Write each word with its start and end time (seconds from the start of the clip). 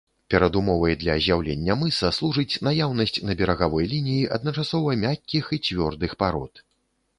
Перадумовай 0.33 0.95
для 1.01 1.17
з'яўлення 1.25 1.75
мыса 1.81 2.09
служыць 2.19 2.59
наяўнасць 2.69 3.15
на 3.29 3.37
берагавой 3.43 3.89
лініі 3.93 4.27
адначасова 4.41 4.99
мяккіх 5.05 5.55
і 5.59 5.63
цвёрдых 5.69 6.21
парод. 6.25 6.67